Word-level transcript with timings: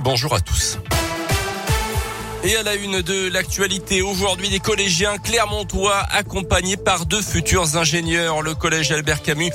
Bonjour 0.00 0.32
à 0.34 0.40
tous. 0.40 0.78
Et 2.46 2.56
à 2.56 2.62
la 2.62 2.74
une 2.74 3.00
de 3.00 3.30
l'actualité, 3.30 4.02
aujourd'hui, 4.02 4.50
des 4.50 4.60
collégiens 4.60 5.16
clermontois 5.16 5.96
accompagnés 6.10 6.76
par 6.76 7.06
deux 7.06 7.22
futurs 7.22 7.74
ingénieurs. 7.76 8.42
Le 8.42 8.54
collège 8.54 8.92
Albert 8.92 9.22
Camus, 9.22 9.50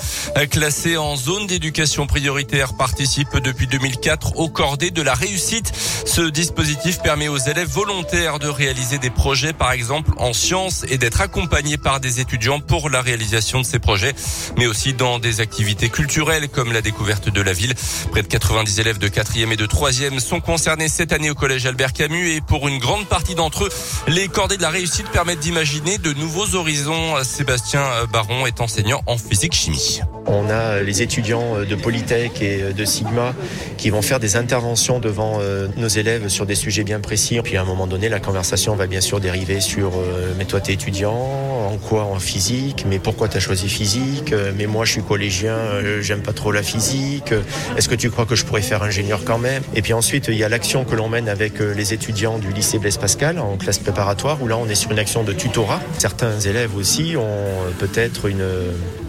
classé 0.49 0.97
en 0.97 1.15
zone 1.15 1.45
d'éducation 1.45 2.07
prioritaire, 2.07 2.75
participe 2.75 3.37
depuis 3.37 3.67
2004 3.67 4.39
au 4.39 4.49
cordé 4.49 4.89
de 4.89 5.03
la 5.03 5.13
réussite. 5.13 5.71
Ce 6.07 6.21
dispositif 6.21 6.99
permet 7.03 7.27
aux 7.27 7.37
élèves 7.37 7.69
volontaires 7.69 8.39
de 8.39 8.47
réaliser 8.47 8.97
des 8.97 9.11
projets, 9.11 9.53
par 9.53 9.71
exemple 9.71 10.09
en 10.17 10.33
sciences, 10.33 10.83
et 10.89 10.97
d'être 10.97 11.21
accompagnés 11.21 11.77
par 11.77 11.99
des 11.99 12.19
étudiants 12.19 12.59
pour 12.59 12.89
la 12.89 13.03
réalisation 13.03 13.61
de 13.61 13.67
ces 13.67 13.77
projets, 13.77 14.15
mais 14.57 14.65
aussi 14.65 14.93
dans 14.93 15.19
des 15.19 15.41
activités 15.41 15.89
culturelles 15.89 16.49
comme 16.49 16.73
la 16.73 16.81
découverte 16.81 17.29
de 17.29 17.41
la 17.41 17.53
ville. 17.53 17.75
Près 18.09 18.23
de 18.23 18.27
90 18.27 18.79
élèves 18.79 18.97
de 18.97 19.09
4e 19.09 19.51
et 19.51 19.57
de 19.57 19.67
3e 19.67 20.19
sont 20.19 20.39
concernés 20.39 20.87
cette 20.89 21.13
année 21.13 21.29
au 21.29 21.35
collège 21.35 21.67
Albert 21.67 21.93
Camus 21.93 22.31
et 22.31 22.41
pour 22.41 22.67
une 22.67 22.78
grande 22.79 23.05
partie 23.07 23.35
d'entre 23.35 23.65
eux, 23.65 23.69
les 24.07 24.27
cordées 24.27 24.57
de 24.57 24.61
la 24.61 24.69
réussite 24.69 25.07
permettent 25.09 25.39
d'imaginer 25.39 25.97
de 25.97 26.13
nouveaux 26.13 26.55
horizons. 26.55 27.23
Sébastien 27.23 27.83
Baron 28.11 28.45
est 28.45 28.61
enseignant 28.61 29.01
en 29.05 29.17
physique-chimie. 29.17 30.01
On 30.25 30.49
a 30.49 30.81
les 30.81 31.01
étudiants 31.01 31.59
de 31.67 31.75
Polytech 31.75 32.41
et 32.41 32.73
de 32.73 32.85
Sigma 32.85 33.33
qui 33.77 33.89
vont 33.89 34.01
faire 34.01 34.19
des 34.19 34.35
interventions 34.35 34.99
devant 34.99 35.39
euh, 35.39 35.67
nos 35.77 35.87
élèves 35.87 36.27
sur 36.27 36.45
des 36.45 36.55
sujets 36.55 36.83
bien 36.83 36.99
précis. 36.99 37.39
Puis 37.43 37.57
à 37.57 37.61
un 37.61 37.65
moment 37.65 37.87
donné, 37.87 38.09
la 38.09 38.19
conversation 38.19 38.75
va 38.75 38.87
bien 38.87 39.01
sûr 39.01 39.19
dériver 39.19 39.59
sur 39.61 39.93
euh, 39.97 40.33
mais 40.37 40.45
toi 40.45 40.59
t'es 40.61 40.73
étudiant, 40.73 41.13
en 41.13 41.77
quoi 41.77 42.03
en 42.03 42.19
physique, 42.19 42.85
mais 42.87 42.99
pourquoi 42.99 43.27
t'as 43.27 43.39
choisi 43.39 43.69
physique, 43.69 44.33
euh, 44.33 44.51
mais 44.55 44.67
moi 44.67 44.85
je 44.85 44.93
suis 44.93 45.03
collégien, 45.03 45.57
j'aime 46.01 46.21
pas 46.21 46.33
trop 46.33 46.51
la 46.51 46.63
physique, 46.63 47.33
est-ce 47.77 47.89
que 47.89 47.95
tu 47.95 48.09
crois 48.09 48.25
que 48.25 48.35
je 48.35 48.45
pourrais 48.45 48.61
faire 48.61 48.83
ingénieur 48.83 49.21
quand 49.25 49.37
même? 49.37 49.63
Et 49.75 49.81
puis 49.81 49.93
ensuite 49.93 50.27
il 50.27 50.35
y 50.35 50.43
a 50.43 50.49
l'action 50.49 50.85
que 50.85 50.95
l'on 50.95 51.09
mène 51.09 51.29
avec 51.29 51.59
les 51.59 51.93
étudiants 51.93 52.37
du 52.37 52.51
lycée 52.51 52.68
Blaise 52.77 52.97
Pascal 52.97 53.39
en 53.39 53.57
classe 53.57 53.79
préparatoire 53.79 54.41
où 54.41 54.47
là 54.47 54.57
on 54.57 54.67
est 54.67 54.75
sur 54.75 54.91
une 54.91 54.99
action 54.99 55.23
de 55.23 55.33
tutorat. 55.33 55.79
Certains 55.97 56.39
élèves 56.39 56.75
aussi 56.75 57.15
ont 57.17 57.71
peut-être 57.79 58.27
une, 58.27 58.45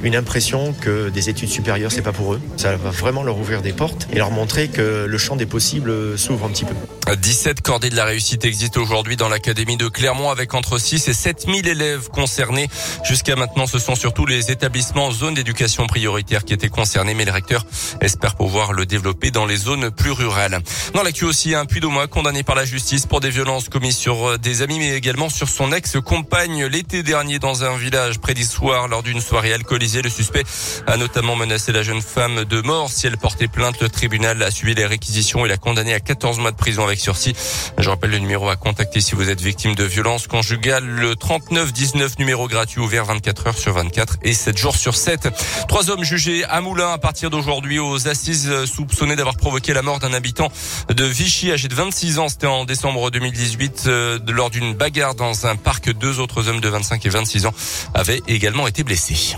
une 0.03 0.17
impression 0.17 0.73
que 0.73 1.09
des 1.11 1.29
études 1.29 1.49
supérieures, 1.49 1.93
c'est 1.93 2.03
pas 2.03 2.13
pour 2.13 2.35
eux. 2.35 2.41
Ça 2.57 2.77
va 2.77 2.91
vraiment 2.91 3.23
leur 3.23 3.39
ouvrir 3.39 3.63
des 3.63 3.73
portes 3.73 4.09
et 4.13 4.17
leur 4.17 4.31
montrer 4.31 4.69
que 4.69 5.07
le 5.07 5.19
champ 5.19 5.37
des 5.37 5.47
possibles 5.47 6.19
s'ouvre 6.19 6.47
un 6.47 6.51
petit 6.51 6.65
peu. 6.65 6.75
17 7.17 7.61
cordées 7.63 7.91
de 7.91 7.97
la 7.97 8.05
réussite 8.05 8.45
existent 8.45 8.81
aujourd'hui 8.81 9.17
dans 9.17 9.29
l'académie 9.29 9.77
de 9.77 9.89
Clermont 9.89 10.31
avec 10.31 10.55
entre 10.55 10.79
6 10.79 11.09
et 11.09 11.13
7 11.13 11.47
000 11.47 11.59
élèves 11.65 12.09
concernés. 12.09 12.69
Jusqu'à 13.05 13.37
maintenant, 13.37 13.67
ce 13.67 13.79
sont 13.79 13.95
surtout 13.95 14.27
les 14.27 14.51
établissements 14.51 15.11
zones 15.11 15.35
d'éducation 15.35 15.87
prioritaire 15.87 16.45
qui 16.45 16.53
étaient 16.53 16.69
concernés, 16.69 17.15
mais 17.15 17.25
les 17.25 17.31
recteurs 17.31 17.67
espèrent 18.01 18.37
pouvoir 18.37 18.73
le 18.73 18.87
développer 18.87 19.31
dans 19.31 19.47
les 19.47 19.57
zones 19.57 19.91
plus 19.91 20.13
rurales. 20.13 20.61
Dans 20.95 21.03
l'actu 21.03 21.25
aussi, 21.25 21.55
un 21.55 21.67
puits 21.67 21.81
mois 21.81 22.07
condamné 22.07 22.43
par 22.43 22.55
la 22.55 22.65
justice 22.65 23.07
pour 23.07 23.21
des 23.21 23.31
violences 23.31 23.69
commises 23.69 23.97
sur 23.97 24.39
des 24.39 24.63
amis, 24.63 24.79
mais 24.79 24.91
également 24.91 25.29
sur 25.29 25.49
son 25.49 25.73
ex-compagne 25.73 26.67
l'été 26.67 27.03
dernier 27.03 27.39
dans 27.39 27.65
un 27.65 27.77
village 27.77 28.21
près 28.21 28.35
d'Issoire 28.35 28.87
lors 28.89 29.03
d'une 29.03 29.21
soirée 29.21 29.53
alcoolisée. 29.53 30.03
Le 30.03 30.11
suspect 30.11 30.45
a 30.87 30.97
notamment 30.97 31.37
menacé 31.37 31.73
la 31.73 31.83
jeune 31.83 32.03
femme 32.03 32.45
de 32.45 32.61
mort. 32.61 32.91
Si 32.91 33.07
elle 33.07 33.17
portait 33.17 33.49
plainte, 33.49 33.81
le 33.81 33.89
tribunal 33.89 34.43
a 34.43 34.51
suivi 34.51 34.75
les 34.75 34.87
réquisitions 34.87 35.45
et 35.47 35.49
l'a 35.49 35.57
condamné 35.57 35.95
à 35.95 36.01
14 36.01 36.39
mois 36.39 36.51
de 36.51 36.57
prison 36.57 36.85
avec 36.85 37.00
Je 37.79 37.89
rappelle 37.89 38.11
le 38.11 38.19
numéro 38.19 38.49
à 38.49 38.57
contacter 38.57 39.01
si 39.01 39.15
vous 39.15 39.31
êtes 39.31 39.41
victime 39.41 39.75
de 39.75 39.85
violences 39.85 40.27
conjugales. 40.27 40.85
Le 40.85 41.17
39 41.17 41.73
19 41.73 42.19
numéro 42.19 42.47
gratuit 42.47 42.81
ouvert 42.81 43.05
24 43.05 43.47
heures 43.47 43.59
sur 43.59 43.73
24 43.73 44.19
et 44.23 44.35
7 44.35 44.57
jours 44.59 44.77
sur 44.77 44.95
7. 44.95 45.29
Trois 45.69 45.91
hommes 45.91 46.05
jugés 46.05 46.45
à 46.45 46.61
Moulins 46.61 46.93
à 46.93 46.99
partir 46.99 47.31
d'aujourd'hui 47.31 47.79
aux 47.79 48.09
assises 48.09 48.65
soupçonnés 48.67 49.17
d'avoir 49.17 49.37
provoqué 49.37 49.73
la 49.73 49.83
mort 49.83 49.99
d'un 49.99 50.13
habitant 50.13 50.51
de 50.89 51.05
Vichy 51.05 51.53
âgé 51.53 51.69
de 51.69 51.75
26 51.75 52.19
ans. 52.19 52.29
C'était 52.29 52.47
en 52.47 52.65
décembre 52.65 53.11
2018 53.11 53.85
euh, 53.87 54.19
lors 54.29 54.51
d'une 54.51 54.75
bagarre 54.75 55.15
dans 55.15 55.47
un 55.47 55.57
parc. 55.57 55.91
Deux 55.93 56.21
autres 56.21 56.49
hommes 56.49 56.61
de 56.61 56.69
25 56.69 57.05
et 57.07 57.09
26 57.09 57.47
ans 57.47 57.55
avaient 57.95 58.21
également 58.29 58.67
été 58.67 58.85
blessés. 58.85 59.37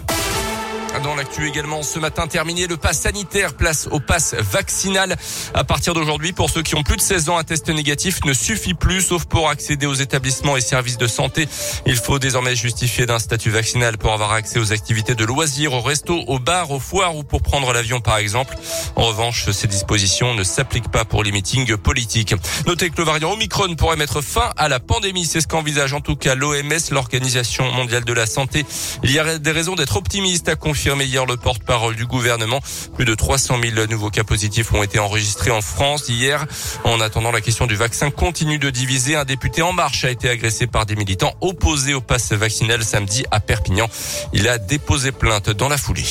Dans 1.03 1.17
l'actu 1.17 1.49
également, 1.49 1.83
ce 1.83 1.99
matin 1.99 2.29
terminé 2.29 2.69
le 2.69 2.77
pass 2.77 3.01
sanitaire, 3.01 3.55
place 3.55 3.89
au 3.91 3.99
pass 3.99 4.37
vaccinal. 4.39 5.17
À 5.53 5.65
partir 5.65 5.95
d'aujourd'hui, 5.95 6.33
pour 6.33 6.49
ceux 6.49 6.63
qui 6.63 6.77
ont 6.77 6.85
plus 6.85 6.97
de 6.97 7.01
16 7.01 7.29
ans, 7.29 7.39
un 7.39 7.43
test 7.43 7.69
négatif 7.71 8.25
ne 8.25 8.33
suffit 8.33 8.75
plus, 8.75 9.03
sauf 9.03 9.25
pour 9.25 9.49
accéder 9.49 9.87
aux 9.87 9.95
établissements 9.95 10.57
et 10.57 10.61
services 10.61 10.99
de 10.99 11.09
santé. 11.09 11.49
Il 11.87 11.97
faut 11.97 12.21
désormais 12.21 12.55
justifier 12.55 13.05
d'un 13.07 13.19
statut 13.19 13.51
vaccinal 13.51 13.99
pour 13.99 14.13
avoir 14.13 14.33
accès 14.33 14.61
aux 14.61 14.73
activités 14.73 15.17
de 15.17 15.25
loisirs, 15.25 15.73
au 15.73 15.81
resto, 15.81 16.23
au 16.29 16.39
bar, 16.39 16.71
aux 16.71 16.79
foires 16.79 17.17
ou 17.17 17.25
pour 17.25 17.43
prendre 17.43 17.73
l'avion 17.73 18.01
par 18.01 18.19
exemple. 18.19 18.57
En 18.95 19.03
revanche, 19.03 19.51
ces 19.51 19.67
dispositions 19.67 20.35
ne 20.35 20.45
s'appliquent 20.45 20.91
pas 20.91 21.05
pour 21.05 21.25
les 21.25 21.33
meetings 21.33 21.77
politiques. 21.77 22.35
Notez 22.67 22.91
que 22.91 22.99
le 22.99 23.05
variant 23.05 23.33
Omicron 23.33 23.75
pourrait 23.75 23.97
mettre 23.97 24.21
fin 24.21 24.51
à 24.57 24.69
la 24.69 24.79
pandémie. 24.79 25.27
C'est 25.27 25.41
ce 25.41 25.49
qu'envisage 25.49 25.95
en 25.95 26.01
tout 26.01 26.17
cas 26.17 26.37
l'OMS, 26.37 26.91
l'Organisation 26.93 27.71
mondiale 27.73 28.05
de 28.05 28.13
la 28.13 28.27
santé. 28.27 28.65
Il 29.03 29.11
y 29.11 29.19
a 29.19 29.39
des 29.39 29.51
raisons 29.51 29.75
d'être 29.75 29.97
optimiste 29.97 30.49
à 30.49 30.55
confier 30.55 30.92
confirmé 30.93 31.05
hier 31.11 31.25
le 31.25 31.39
porte-parole 31.39 31.97
du 31.97 32.05
gouvernement. 32.05 32.61
Plus 32.95 33.07
de 33.07 33.15
300 33.15 33.57
000 33.63 33.87
nouveaux 33.87 34.11
cas 34.11 34.25
positifs 34.25 34.75
ont 34.75 34.83
été 34.83 34.99
enregistrés 34.99 35.51
en 35.51 35.63
France 35.63 36.09
hier. 36.09 36.45
En 36.85 37.01
attendant, 37.01 37.33
la 37.33 37.41
question 37.41 37.67
du 37.67 37.77
vaccin 37.77 38.11
continue 38.11 38.59
de 38.59 38.69
diviser. 38.69 39.17
Un 39.17 39.25
député 39.25 39.63
En 39.63 39.73
Marche 39.73 40.05
a 40.05 40.11
été 40.11 40.29
agressé 40.29 40.67
par 40.67 40.85
des 40.85 40.97
militants 40.97 41.33
opposés 41.41 41.95
au 41.95 42.03
pass 42.03 42.33
vaccinal 42.33 42.85
samedi 42.85 43.25
à 43.31 43.41
Perpignan. 43.41 43.89
Il 44.35 44.49
a 44.49 44.59
déposé 44.59 45.13
plainte 45.13 45.49
dans 45.49 45.71
la 45.71 45.79
foulée. 45.79 46.05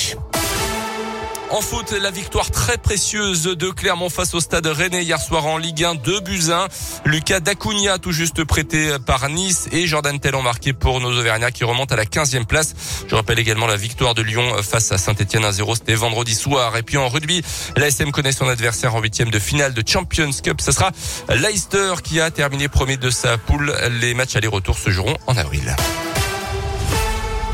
En 1.52 1.60
foot, 1.60 1.92
la 1.92 2.12
victoire 2.12 2.50
très 2.50 2.78
précieuse 2.78 3.44
de 3.44 3.70
Clermont 3.72 4.10
face 4.10 4.34
au 4.34 4.40
stade 4.40 4.68
Rennais 4.68 5.04
hier 5.04 5.20
soir 5.20 5.46
en 5.46 5.58
Ligue 5.58 5.84
1 5.84 5.96
de 5.96 6.20
Buzyn. 6.20 6.66
Lucas 7.04 7.42
Dacunia 7.42 7.98
tout 7.98 8.14
juste 8.14 8.46
prêté 8.46 8.96
par 9.06 9.28
Nice 9.28 9.68
et 9.74 9.86
Jordan 9.86 10.18
Tell 10.18 10.36
ont 10.36 10.42
marqué 10.42 10.72
pour 10.72 11.02
nos 11.02 11.12
Auvergnats 11.12 11.52
qui 11.52 11.66
remontent 11.66 11.94
à 11.94 11.98
la 11.98 12.06
15e 12.06 12.46
place. 12.46 12.74
Je 13.06 13.16
rappelle 13.16 13.38
également 13.38 13.68
la 13.68 13.76
victoire 13.76 14.14
de 14.14 14.22
Lyon 14.22 14.64
face 14.64 14.94
à 14.94 14.98
Saint-Etienne 14.98 15.44
1-0. 15.44 15.76
C'était 15.76 15.96
vendredi 15.96 16.36
soir. 16.36 16.78
Et 16.78 16.84
puis 16.84 16.96
en 16.96 17.10
rugby, 17.10 17.42
l'ASM 17.76 18.12
connaît 18.12 18.32
son 18.32 18.48
adversaire 18.48 18.96
en 18.96 19.02
huitième 19.02 19.30
de 19.30 19.40
finale 19.40 19.74
de 19.74 19.84
Champions 19.86 20.32
Cup. 20.42 20.62
Ce 20.62 20.72
sera 20.72 20.92
Leicester 21.28 21.96
qui 22.02 22.22
a 22.22 22.32
terminé 22.32 22.70
premier 22.70 22.96
de 22.96 23.10
sa 23.10 23.38
poule. 23.38 23.76
Les 24.00 24.14
matchs 24.14 24.38
aller-retour 24.38 24.78
se 24.78 24.90
joueront 24.90 25.18
en 25.28 25.36
avril. 25.36 25.76